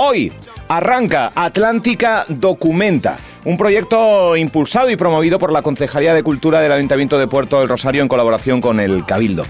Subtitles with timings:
[0.00, 0.30] Hoy
[0.68, 7.18] arranca Atlántica Documenta, un proyecto impulsado y promovido por la Concejalía de Cultura del Ayuntamiento
[7.18, 9.44] de Puerto del Rosario en colaboración con el Cabildo.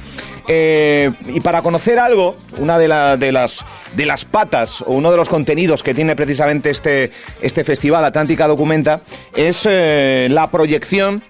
[0.49, 2.89] Eh, y para conocer algo, una de,
[3.19, 3.63] de, las,
[3.95, 7.11] de las patas o uno de los contenidos que tiene precisamente este,
[7.43, 9.03] este festival Atlántica Documenta
[9.37, 11.21] es eh, la proyección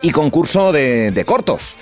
[0.00, 1.76] y concurso de, cortos.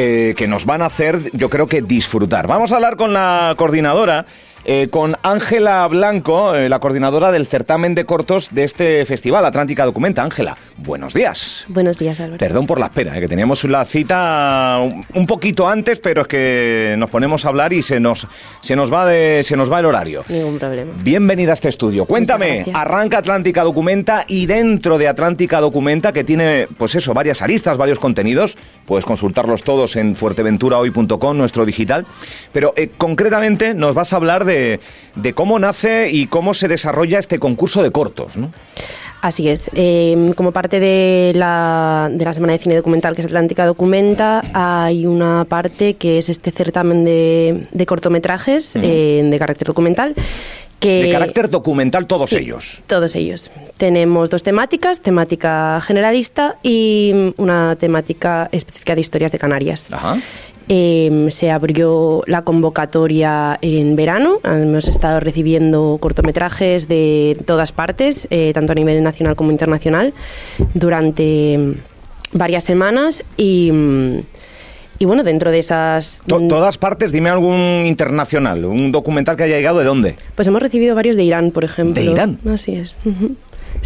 [0.00, 2.46] Eh, que nos van a hacer, yo creo que disfrutar.
[2.46, 4.26] Vamos a hablar con la coordinadora
[4.64, 9.84] eh, con Ángela Blanco, eh, la coordinadora del certamen de cortos de este festival, Atlántica
[9.84, 10.22] Documenta.
[10.22, 11.64] Ángela, buenos días.
[11.68, 12.38] Buenos días, Álvaro.
[12.38, 14.80] Perdón por la espera, eh, que teníamos la cita
[15.14, 18.26] un poquito antes, pero es que nos ponemos a hablar y se nos,
[18.60, 20.24] se nos, va, de, se nos va el horario.
[20.28, 20.92] Ningún problema.
[20.96, 22.04] Bienvenida a este estudio.
[22.04, 27.78] Cuéntame, arranca Atlántica Documenta y dentro de Atlántica Documenta, que tiene, pues eso, varias aristas,
[27.78, 32.06] varios contenidos, puedes consultarlos todos en fuerteventurahoy.com, nuestro digital,
[32.52, 34.57] pero concretamente nos vas a hablar de,
[35.34, 38.50] cómo nace y cómo se desarrolla este concurso de cortos, ¿no?
[39.20, 39.70] Así es.
[39.74, 44.42] Em, como parte de la, de la Semana de Cine Documental, que es Atlántica Documenta,
[44.52, 50.14] hay una parte que es este certamen de, cortometrajes eh, de carácter documental.
[50.78, 52.80] Que, de carácter documental todos ellos.
[52.86, 53.50] Todos ellos.
[53.78, 59.92] Tenemos dos temáticas, temática generalista y una temática específica de historias de Canarias.
[59.92, 60.18] Ajá.
[60.68, 64.40] Em, se abrió la convocatoria en verano.
[64.44, 70.12] Hemos estado recibiendo cortometrajes de todas partes, eh, tanto a nivel nacional como internacional,
[70.74, 71.74] durante em,
[72.32, 73.72] varias semanas y.
[75.00, 76.20] Y bueno, dentro de esas...
[76.26, 80.16] Mm, todas partes, dime algún internacional, un documental que haya llegado de dónde.
[80.34, 82.02] Pues hemos recibido varios de Irán, por ejemplo.
[82.02, 82.40] ¿De Irán?
[82.52, 82.96] Así es.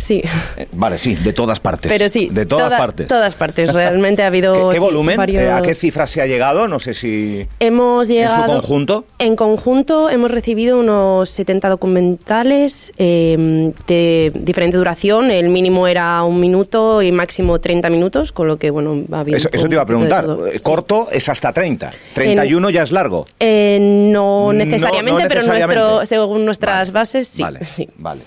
[0.02, 0.20] Sí.
[0.56, 1.90] Eh, vale, sí, de todas partes.
[1.90, 3.06] Pero sí, de todas partes.
[3.06, 3.72] Todas partes.
[3.74, 4.70] Realmente ha habido.
[4.70, 5.18] ¿Qué, volumen?
[5.28, 6.66] Eh, ¿A qué cifras se ha llegado?
[6.66, 7.46] No sé si.
[7.60, 8.34] Hemos llegado.
[8.34, 9.04] ¿En su conjunto?
[9.20, 15.30] En conjunto hemos recibido unos 70 documentales em, de diferente duración.
[15.30, 19.36] El mínimo era un minuto y máximo 30 minutos, con lo que, bueno, va bien.
[19.36, 20.26] Eso, te iba a preguntar.
[20.52, 21.90] Eh, corto es hasta 30.
[22.14, 23.26] 31 ya es largo.
[23.40, 27.42] no, necesariamente, pero nuestro, según nuestras bases, sí.
[27.42, 27.88] Vale, sí.
[27.96, 28.22] vale.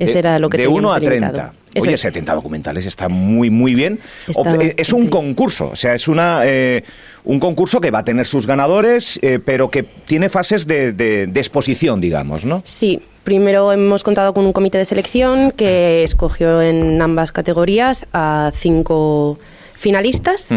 [0.00, 1.52] Ese era lo que De 1 a 30.
[1.78, 4.00] Oye, 70 documentales está muy, muy bien.
[4.28, 6.82] Eh, es un concurso, o sea, es una, eh,
[7.24, 11.24] un concurso que va a tener sus ganadores, eh, pero que tiene fases de, de,
[11.36, 12.62] exposición, digamos, ¿no?
[12.64, 18.50] Sí, Primero hemos contado con un comité de selección que escogió en ambas categorías a
[18.54, 19.38] cinco
[19.74, 20.48] finalistas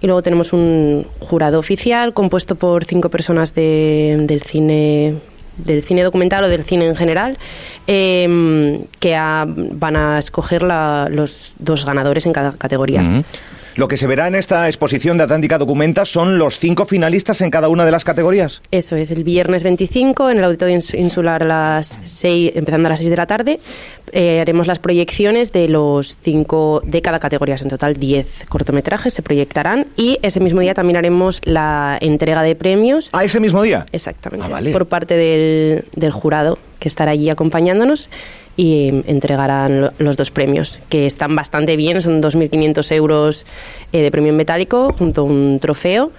[0.00, 5.14] y luego tenemos un jurado oficial compuesto por cinco personas de, del cine
[5.64, 7.38] del cine documental o del cine en general,
[7.86, 13.24] em, que van a escoger los dos ganadores en cada categoría.
[13.76, 17.50] Lo que se verá en esta exposición de Atlántica Documenta son los cinco finalistas en
[17.50, 18.60] cada una de las categorías.
[18.70, 22.98] Eso es, el viernes 25 en el Auditorio Insular a las 6, empezando a las
[22.98, 23.60] 6 de la tarde,
[24.12, 29.22] eh, haremos las proyecciones de los cinco de cada categoría, en total 10 cortometrajes se
[29.22, 33.08] proyectarán y ese mismo día también haremos la entrega de premios.
[33.12, 33.86] ¿Ah, ese mismo día?
[33.92, 38.10] Exactamente, ah, por parte del, del jurado que estará allí acompañándonos
[38.60, 43.46] y entregarán los dos premios, que están bastante bien, son 2.500 euros
[43.90, 46.12] eh, de premio en metálico junto a un trofeo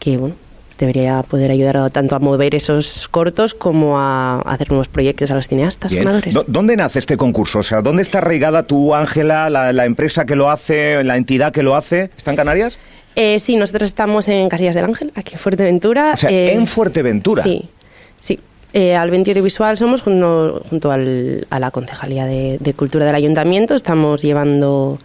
[0.00, 0.34] que, bueno,
[0.78, 5.46] debería poder ayudar tanto a mover esos cortos como a hacer nuevos proyectos a los
[5.46, 6.36] cineastas ganadores.
[6.48, 7.60] ¿Dónde nace este concurso?
[7.60, 11.62] O sea, ¿dónde está arraigada tú, Ángela, la, empresa que lo hace, la entidad que
[11.62, 12.10] lo hace?
[12.16, 12.80] ¿Está en Canarias?
[13.14, 16.14] Eh, sí, nosotros estamos en Casillas del Ángel, aquí en Fuerteventura.
[16.14, 17.44] O sea, eh, en Fuerteventura.
[17.44, 17.68] Sí,
[18.16, 18.40] sí.
[18.72, 23.14] Eh, al 20 Audiovisual somos junto, junto al, a la Concejalía de, de, Cultura del
[23.14, 23.74] Ayuntamiento.
[23.74, 24.98] Estamos llevando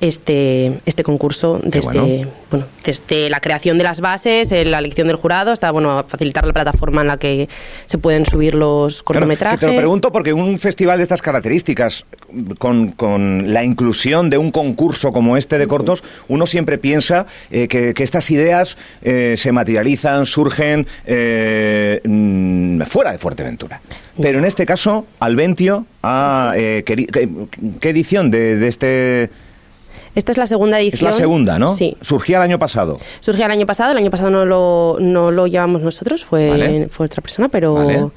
[0.00, 2.66] este, este concurso desde, bueno.
[2.84, 7.00] desde la creación de las bases, la elección del jurado, hasta bueno, facilitar la plataforma
[7.02, 7.48] en la que
[7.86, 9.60] se pueden subir los cortometrajes.
[9.60, 12.04] te lo pregunto porque un festival de estas características,
[12.58, 17.68] con, con, la inclusión de un concurso como este de cortos, uno siempre piensa eh,
[17.68, 22.00] que, que, estas ideas eh, se materializan, surgen eh,
[22.86, 23.80] fuera de Fuerteventura.
[24.20, 26.52] Pero en este caso, Alventio ha...
[26.54, 27.06] ¿qué,
[27.80, 29.30] ¿Qué edición de, de este
[30.14, 31.10] esta es la segunda edición.
[31.10, 31.68] Es la segunda, ¿no?
[31.68, 31.96] Sí.
[32.00, 32.98] Surgía el año pasado.
[33.20, 33.92] Surgía el año pasado.
[33.92, 38.12] El año pasado no lo, no lo llevamos nosotros, fue, fue otra persona, pero...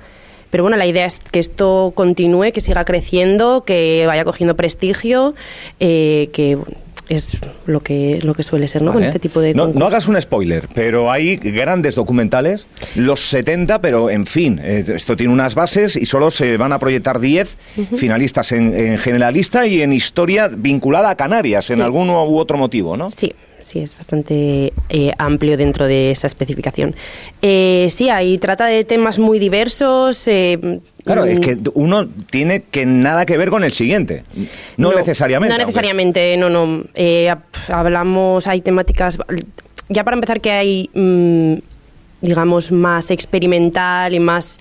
[0.49, 5.35] Pero bueno, la idea es que esto continúe, que siga creciendo, que vaya cogiendo prestigio,
[5.81, 6.57] eh, que
[7.09, 8.93] es lo que, lo que suele ser, ¿no?
[8.93, 12.65] Con este tipo de no, no, hagas un spoiler, pero hay grandes documentales,
[12.95, 16.79] los 70, pero en fin, eh, esto tiene unas bases y solo se van a
[16.79, 17.57] proyectar 10
[17.95, 23.11] finalistas en, generalista y en historia vinculada a Canarias, en algún u otro motivo, ¿no?
[23.11, 26.95] Sí, sí, es bastante eh, amplio dentro de esa especificación.
[27.41, 30.27] Eh, sí, ahí trata de temas muy diversos,
[31.07, 34.23] Claro, es que uno tiene que nada que ver con el siguiente.
[34.77, 35.55] No, necesariamente.
[35.55, 36.83] No necesariamente, no, no.
[36.93, 37.33] Eh,
[37.69, 39.17] hablamos, hay temáticas.
[39.89, 41.53] Ya para empezar, que hay, mm,
[42.21, 44.59] digamos, más experimental y más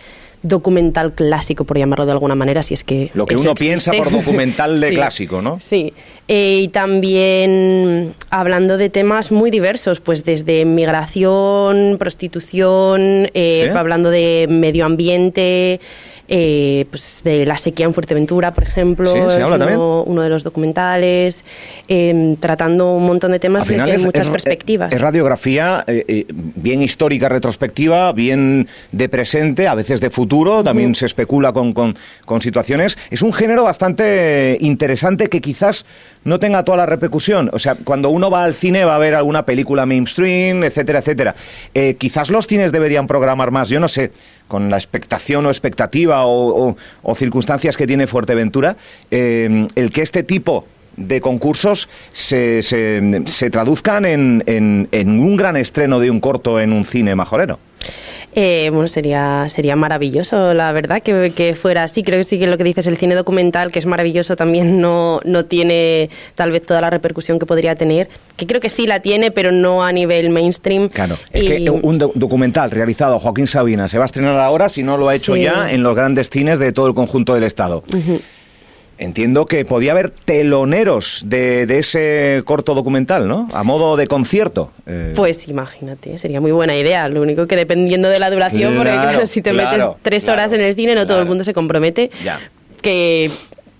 [0.49, 3.11] documental clásico, por llamarlo de alguna manera, si es que...
[3.15, 5.59] Lo que uno piensa por documental de clásico, ¿no?
[5.61, 5.93] Sí.
[6.29, 14.47] Eh, y también hablando de temas muy diversos, pues desde migración, prostitución, eh, hablando de
[14.49, 15.81] medio ambiente...
[16.29, 19.13] Eh, pues de la sequía en Fuerteventura, por ejemplo,
[20.07, 21.45] uno, de los documentales,
[21.87, 24.93] em, tratando un montón de temas desde muchas perspectivas.
[24.93, 30.97] Es radiografía eh, eh, bien histórica, retrospectiva, bien de presente, a veces de futuro, también
[30.97, 31.95] se especula con, con,
[32.25, 32.99] con situaciones.
[33.11, 35.85] Es un género bastante interesante que quizás
[36.27, 37.51] no tenga toda la repercusión.
[37.53, 41.35] O sea, cuando uno va al cine va a ver alguna película mainstream, etcétera, etcétera.
[41.73, 44.11] Eh, quizás los cines deberían programar más, yo no sé,
[44.49, 46.77] con la expectación o expectativa o,
[47.17, 48.77] circunstancias que tiene Fuerteventura,
[49.11, 50.67] eh, el que este tipo
[50.97, 56.85] de concursos se, se, traduzcan en, en un gran estreno de un corto en un
[56.85, 57.59] cine majorero.
[58.39, 62.03] Eh, bueno, sería, sería maravilloso, la verdad, que, fuera así.
[62.03, 65.21] Creo que sí que lo que dices, el cine documental, que es maravilloso, también no,
[65.25, 68.09] no tiene tal vez toda la repercusión que podría tener.
[68.37, 70.91] Que creo que sí la tiene, pero no a nivel mainstream.
[70.91, 74.99] Claro, es que un documental realizado Joaquín Sabina se va a estrenar ahora, si no
[74.99, 77.85] lo ha hecho ya, en los grandes cines de todo el conjunto del Estado.
[78.99, 83.47] Entiendo que podía haber teloneros de, ese corto documental, ¿no?
[83.53, 84.71] A modo de concierto.
[84.87, 85.13] Eh.
[85.15, 87.09] Pues imagínate, sería muy buena idea.
[87.09, 90.63] Lo único que dependiendo de la duración, porque claro, si te metes tres horas en
[90.63, 92.11] el cine, no todo el mundo se compromete.
[92.25, 92.41] Ya.
[92.81, 93.31] Que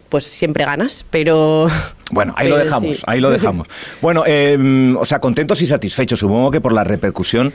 [0.09, 1.69] pues siempre ganas, pero...
[2.13, 3.67] Bueno, ahí lo dejamos, ahí lo dejamos.
[4.01, 7.53] Bueno, eh, o sea, contentos y satisfechos, supongo que por la repercusión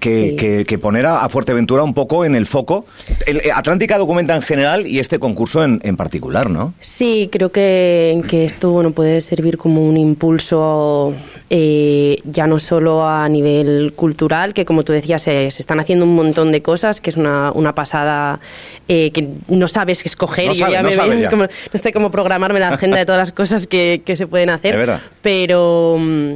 [0.00, 2.84] que, poner a, Fuerteventura un poco en el foco.
[3.26, 6.74] El, eh, Atlántica documenta en general y este concurso en, particular, ¿no?
[6.80, 11.14] Sí, creo que, que esto bueno, puede servir como un impulso
[11.52, 16.14] eh, ya no solo a nivel cultural, que como tú decías, se, están haciendo un
[16.14, 18.38] montón de cosas, que es una, una pasada
[18.86, 20.94] eh, que no sabes qué escoger y ya me
[21.28, 24.48] como, no sé cómo programarme la agenda de todas las cosas que, que se pueden
[24.48, 25.00] hacer.
[25.22, 26.34] Pero mm,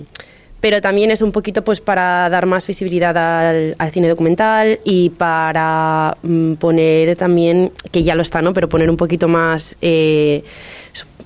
[0.64, 6.16] pero también es un poquito pues para dar más visibilidad al, cine documental y para
[6.22, 8.54] mm, poner también, que ya lo está, ¿no?
[8.54, 10.42] Pero poner un poquito más eh,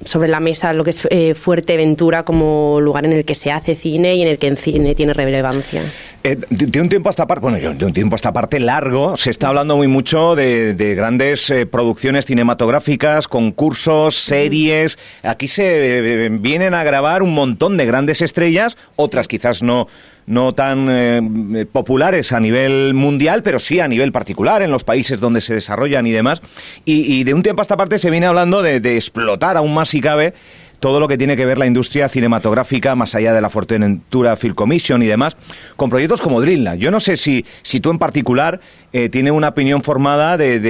[0.04, 3.74] sobre la mesa lo que es eh, Fuerteventura como lugar en el que se hace
[3.74, 5.82] cine y en el que el cine tiene relevancia.
[6.24, 9.16] Eh, de, un tiempo a esta parte, bueno, de un tiempo a esta parte largo,
[9.16, 14.98] se está hablando muy mucho de, grandes eh, producciones cinematográficas, concursos, series.
[15.22, 19.88] Aquí se vienen a grabar un montón de grandes estrellas, otras quizás no
[20.28, 25.20] no tan eh, populares a nivel mundial, pero sí a nivel particular en los países
[25.20, 26.42] donde se desarrollan y demás.
[26.84, 30.00] Y, de un tiempo a esta parte se viene hablando de, explotar aún más si
[30.00, 30.34] cabe
[30.80, 34.54] todo lo que tiene que ver la industria cinematográfica, más allá de la Fuerteventura Film
[34.54, 35.36] Commission y demás,
[35.76, 36.78] con proyectos como Dreamland.
[36.78, 38.60] Yo no sé si, si tú en particular
[38.92, 40.60] eh, tienes una opinión formada de,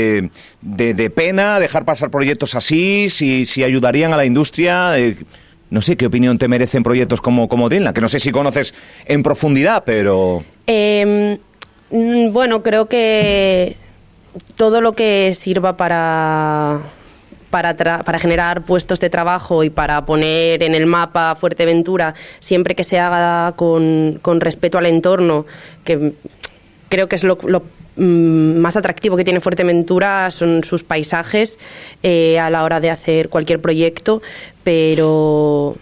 [0.63, 4.99] de, pena dejar pasar proyectos así, si, si ayudarían a la industria.
[4.99, 5.17] Eh,
[5.71, 8.75] no sé qué opinión te merecen proyectos como, como Dylan, que no sé si conoces
[9.07, 10.45] en profundidad, pero...
[10.67, 11.37] Em,
[11.91, 13.77] mm, bueno, creo que
[14.57, 16.81] todo lo que sirva para,
[17.51, 22.99] para, generar puestos de trabajo y para poner en el mapa Fuerteventura, siempre que se
[22.99, 25.47] haga con, con respeto al entorno,
[25.85, 26.13] que
[26.89, 27.61] creo que es lo, mm,
[27.99, 31.59] más atractivo que tiene Fuerteventura son sus paisajes
[32.03, 34.23] eh, a la hora de hacer cualquier proyecto,
[34.63, 35.77] pero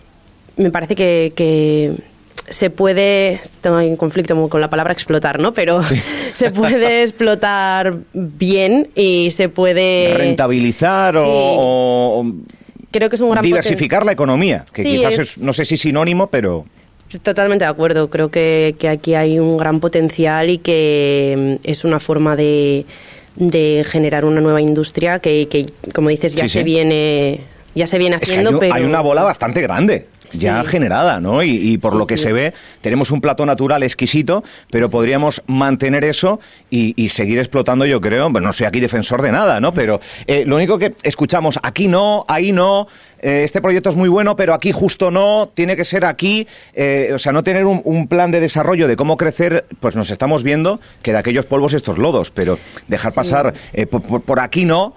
[0.57, 1.95] me parece que,
[2.49, 5.53] se puede, tengo en conflicto con la palabra explotar, ¿no?
[5.53, 5.81] Pero
[6.33, 10.15] se puede explotar bien y se puede...
[10.17, 12.25] Rentabilizar o,
[12.93, 15.39] Creo que es un gran Diversificar la economía, que quizás es...
[15.39, 16.65] no sé si sinónimo, pero...
[17.23, 18.11] Totalmente de acuerdo.
[18.11, 22.85] Creo que, aquí hay un gran potencial y que mm, es una forma de,
[23.37, 27.41] de generar una nueva industria que, que como dices, ya se viene
[27.75, 28.75] ya se viene haciendo, hay, pero...
[28.75, 31.43] Hay una bola bastante grande ya generada, ¿no?
[31.43, 36.41] Y, por lo que se ve, tenemos un plato natural exquisito, pero podríamos mantener eso
[36.71, 38.29] y, seguir explotando, yo creo.
[38.31, 39.73] Bueno, no soy aquí defensor de nada, ¿no?
[39.73, 42.89] Pero eh, lo único que escuchamos, aquí no, ahí no,
[43.21, 47.11] eh, este proyecto es muy bueno, pero aquí justo no, tiene que ser aquí, eh,
[47.15, 50.81] o sea, no tener un, plan de desarrollo de cómo crecer, pues nos estamos viendo
[51.03, 52.59] que de aquellos polvos estos lodos, pero
[52.89, 54.95] dejar pasar eh, por, aquí no,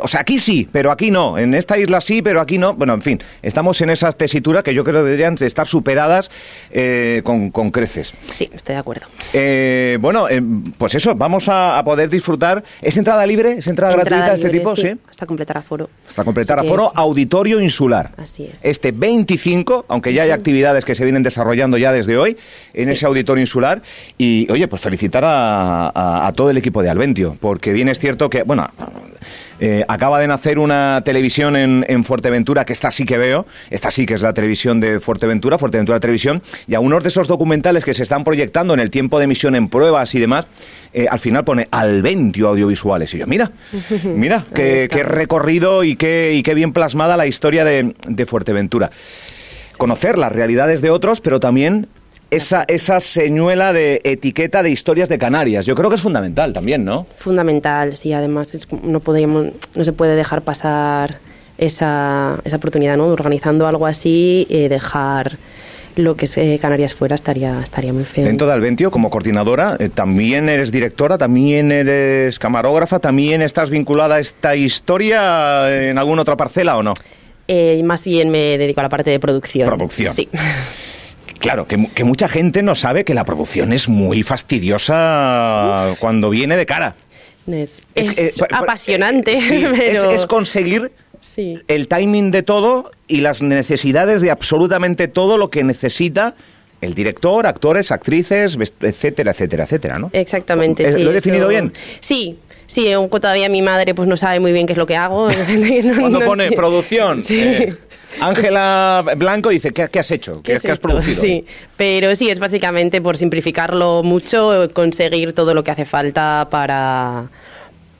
[0.00, 2.94] o sea, aquí sí, pero aquí no, en esta isla sí, pero aquí no, bueno,
[2.94, 6.30] en fin, estamos en esas tesituras que yo creo deberían estar superadas
[7.22, 8.14] con, creces.
[8.30, 9.06] Sí, estoy de acuerdo.
[10.00, 10.26] bueno,
[10.78, 12.64] pues eso, vamos a, poder disfrutar.
[12.80, 13.52] ¿Es entrada libre?
[13.52, 14.74] ¿Es entrada, gratuita este tipo?
[14.74, 15.90] Sí, hasta completar aforo.
[16.08, 18.10] Hasta completar aforo, auditorio insular.
[18.16, 18.64] Así es.
[18.64, 22.36] Este 25, aunque ya hay actividades que se vienen desarrollando ya desde hoy
[22.74, 23.82] en ese auditorio insular.
[24.18, 28.30] Y oye, pues felicitar a, a todo el equipo de Alventio, porque bien es cierto
[28.30, 28.68] que, bueno,
[29.60, 34.06] eh, acaba de nacer una televisión en, Fuerteventura, que esta sí que veo, esta sí
[34.06, 37.94] que es la televisión de Fuerteventura, Fuerteventura Televisión, y a unos de esos documentales que
[37.94, 40.46] se están proyectando en el tiempo de emisión en pruebas y demás,
[40.92, 43.14] eh, al final pone Alventio Audiovisuales.
[43.14, 43.50] Y yo, mira,
[44.04, 48.90] mira, qué, recorrido y qué, y qué bien plasmada la historia de, de Fuerteventura
[49.78, 51.88] conocer las realidades de otros, pero también
[52.32, 55.66] esa, esa señuela de etiqueta de historias de Canarias.
[55.66, 57.06] Yo creo que es fundamental también, ¿no?
[57.18, 58.12] Fundamental, sí.
[58.12, 61.18] Además, no, podríamos, no se puede dejar pasar
[61.58, 63.06] esa, esa oportunidad, ¿no?
[63.08, 65.36] Organizando algo así, y dejar
[65.96, 68.24] lo que es eh, Canarias fuera estaría, estaría muy feo.
[68.24, 74.14] Dentro de Alventio, como coordinadora, eh, también eres directora, también eres camarógrafa, también estás vinculada
[74.14, 76.94] a esta historia en alguna otra parcela o no?
[77.46, 79.66] Eh, más bien me dedico a la parte de producción.
[79.66, 80.14] Producción.
[80.14, 80.30] Sí.
[81.42, 86.64] Claro, que, mucha gente no sabe que la producción es muy fastidiosa cuando viene de
[86.66, 86.94] cara.
[87.48, 89.32] Es, eh, apasionante.
[89.34, 90.92] es, conseguir
[91.66, 96.36] el timing de todo y las necesidades de absolutamente todo lo que necesita
[96.80, 100.10] el director, actores, actrices, etcétera, etcétera, etcétera, ¿no?
[100.12, 101.72] Exactamente, ¿Lo he definido bien?
[101.98, 104.96] Sí, Sí, aunque todavía mi madre pues no sabe muy bien qué es lo que
[104.96, 105.28] hago.
[106.00, 107.38] Cuando pone producción, sí.
[107.38, 107.74] Eh,
[108.20, 110.42] Ángela Blanco dice, ¿qué, has hecho?
[110.42, 111.20] ¿Qué, has producido?
[111.20, 111.44] Sí,
[111.76, 117.24] pero sí, es básicamente, por simplificarlo mucho, conseguir todo lo que hace falta para,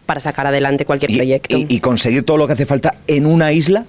[0.06, 1.56] para sacar adelante cualquier proyecto.
[1.56, 3.84] y conseguir todo lo que hace falta en una isla?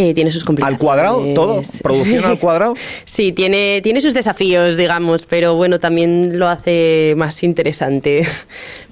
[0.00, 0.80] Eh, tiene sus complicaciones.
[0.80, 1.34] ¿Al cuadrado?
[1.34, 1.60] ¿Todo?
[1.82, 2.74] ¿Producción al cuadrado?
[3.04, 8.26] Sí, tiene, tiene sus desafíos, digamos, pero bueno, también lo hace más interesante.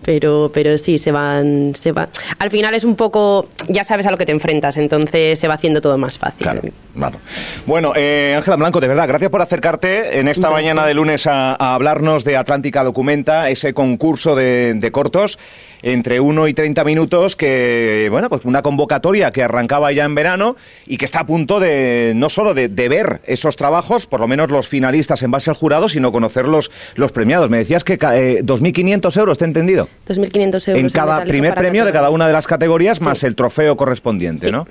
[0.04, 2.08] Pero, pero sí, se van, se va.
[2.38, 5.54] Al final es un poco, ya sabes a lo que te enfrentas, entonces se va
[5.54, 6.46] haciendo todo más fácil.
[6.94, 7.18] Claro,
[7.66, 11.54] Bueno, eh, Ángela Blanco, de verdad, gracias por acercarte en esta mañana de lunes a,
[11.54, 15.36] hablarnos de Atlántica Documenta, ese concurso de, de cortos
[15.82, 20.56] entre 1 y 30 minutos, que, bueno, pues una convocatoria que arrancaba ya en verano
[20.86, 24.50] y que está a punto de, no solo de, ver esos trabajos, por lo menos
[24.50, 27.48] los finalistas en base al jurado, sino conocer los, los premiados.
[27.48, 29.88] Me decías que eh, 2.500 euros, ¿te he entendido?
[30.08, 30.66] 2.500 euros.
[30.66, 34.66] En cada primer premio de cada una de las categorías, más el trofeo correspondiente, ¿no?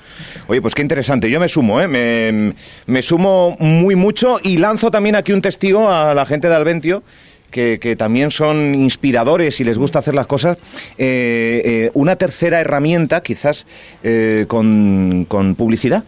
[0.48, 1.30] Oye, pues qué interesante.
[1.30, 1.88] Yo me sumo, ¿eh?
[1.88, 2.54] Me,
[2.86, 7.04] me sumo muy mucho y lanzo también aquí un testigo a la gente de Alventio
[7.52, 10.58] que, también son inspiradores y les gusta hacer las cosas,
[10.98, 13.66] eh, eh, una tercera herramienta quizás
[14.04, 15.26] eh, con,
[15.58, 16.04] publicidad.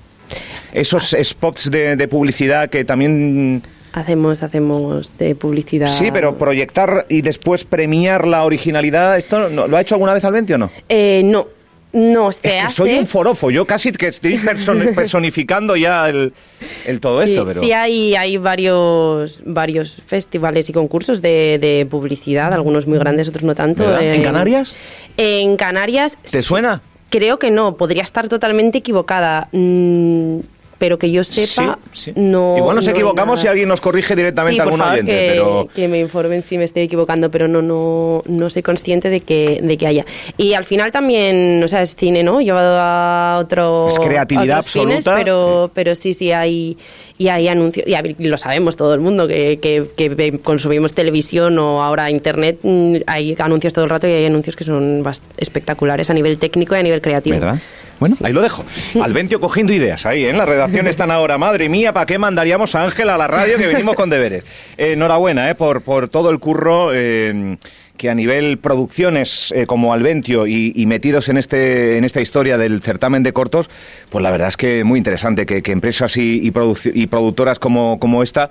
[0.74, 3.64] Esos spots de, publicidad que también...
[3.94, 5.88] Hacemos, hacemos de publicidad.
[5.88, 10.54] Sí, pero proyectar y después premiar la originalidad, ¿esto lo ha hecho alguna vez Alventi
[10.54, 10.70] o no?
[11.24, 11.48] no,
[11.92, 14.38] no se es que Soy un forofo, yo casi que estoy
[14.96, 16.34] personificando ya el,
[17.02, 17.46] todo esto.
[17.46, 17.60] Pero...
[17.60, 23.56] Sí, hay, hay varios, varios festivales y concursos de, publicidad, algunos muy grandes, otros no
[23.56, 24.00] tanto.
[24.00, 24.76] ¿En, Canarias?
[25.18, 26.18] En Canarias.
[26.30, 26.82] ¿Te suena?
[27.10, 29.50] Creo que no, podría estar totalmente equivocada.
[29.52, 30.40] Mm,
[30.80, 31.78] pero que yo sepa,
[32.16, 32.56] no.
[32.58, 35.12] Igual nos equivocamos si alguien nos corrige directamente a algún oyente.
[35.12, 35.68] Que, pero...
[35.76, 39.60] que me informen si me estoy equivocando, pero no, no, no soy consciente de que,
[39.62, 40.06] de que haya.
[40.38, 42.40] Y al final también, o sea, es cine, ¿no?
[42.40, 43.90] Llevado a otro.
[43.90, 45.16] Es creatividad absoluta.
[45.18, 46.78] pero, pero sí, sí hay.
[47.18, 52.10] Y hay anuncios, y lo sabemos todo el mundo, que, que, consumimos televisión o ahora
[52.10, 55.04] internet, mm, hay anuncios todo el rato y hay anuncios que son
[55.36, 57.38] espectaculares a nivel técnico y a nivel creativo.
[57.38, 57.60] ¿Verdad?
[58.00, 58.64] Bueno, ahí lo dejo.
[59.02, 60.30] Alventio cogiendo ideas ahí, ¿eh?
[60.30, 61.38] en la redacción están ahora.
[61.38, 64.44] Madre mía, ¿para qué mandaríamos a Ángel a la radio que venimos con deberes?
[64.78, 65.56] Eh, enhorabuena ¿eh?
[65.56, 66.92] por, por todo el curro.
[66.94, 67.58] Eh,
[68.00, 72.82] que a nivel producciones eh, como Alventio y, metidos en este en esta historia del
[72.82, 73.70] certamen de cortos,
[74.10, 78.50] pues la verdad es que muy interesante que, empresas y, y, productoras como, como esta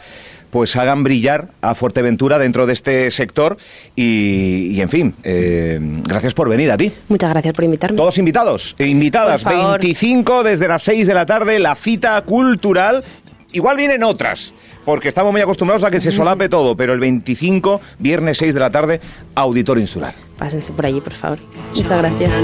[0.50, 3.59] pues hagan brillar a Fuerteventura dentro de este sector
[3.97, 6.93] y, en fin, eh, gracias por venir a ti.
[7.09, 7.97] Muchas gracias por invitarme.
[7.97, 13.05] Todos invitados e invitadas, 25 desde las 6 de la tarde, la cita cultural.
[13.52, 14.52] Igual vienen otras,
[14.85, 18.61] porque estamos muy acostumbrados a que se solape todo, pero el 25, viernes 6 de
[18.61, 19.00] la tarde,
[19.35, 20.14] Auditorio Insular.
[20.38, 21.38] Pásense por allí, por favor.
[21.75, 22.35] Muchas gracias.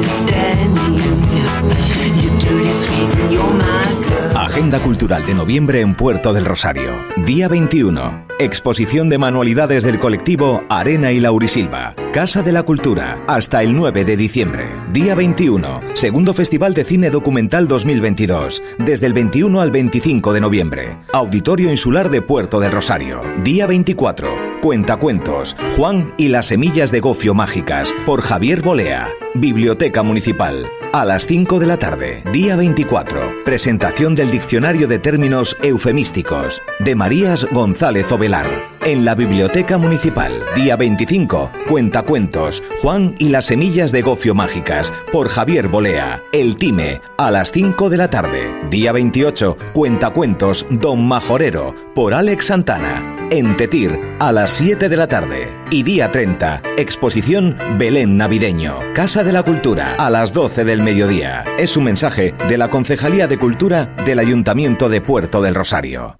[4.34, 6.90] Agenda Cultural de noviembre en Puerto del Rosario.
[7.26, 8.26] Día 21.
[8.38, 11.94] Exposición de manualidades del colectivo Arena y Laurisilva.
[12.14, 13.24] Casa de la Cultura.
[13.26, 14.70] Hasta el 9 de diciembre.
[14.92, 15.80] Día 21.
[15.94, 18.62] Segundo Festival de Cine Documental 2022.
[18.78, 20.96] Desde el 21 al 25 de noviembre.
[21.12, 23.20] Auditorio Insular de Puerto del Rosario.
[23.42, 24.28] Día 24.
[24.62, 25.56] Cuentacuentos.
[25.76, 27.92] Juan y las semillas de gofio mágicas.
[28.06, 29.08] Por Javier Bolea.
[29.34, 30.66] Biblioteca Municipal.
[30.92, 32.22] A las 5 de la tarde.
[32.32, 33.42] Día 24.
[33.44, 36.62] Presentación del Diccionario de Términos Eufemísticos.
[36.78, 38.46] De Marías González Ovelar.
[38.84, 40.30] En la Biblioteca Municipal.
[40.54, 41.50] Día 25.
[41.70, 42.62] Cuentacuentos.
[42.82, 44.92] Juan y las semillas de gofio mágicas.
[45.10, 46.20] Por Javier Bolea.
[46.32, 47.00] El Time.
[47.16, 48.46] A las 5 de la tarde.
[48.68, 49.56] Día 28.
[49.72, 50.66] Cuentacuentos.
[50.68, 51.74] Don Majorero.
[51.94, 53.16] Por Alex Santana.
[53.30, 53.98] En Tetir.
[54.18, 55.48] A las 7 de la tarde.
[55.70, 56.60] Y día 30.
[56.76, 58.80] Exposición Belén Navideño.
[58.94, 59.94] Casa de la Cultura.
[59.96, 61.42] A las 12 del mediodía.
[61.58, 66.18] Es un mensaje de la Concejalía de Cultura del Ayuntamiento de Puerto del Rosario.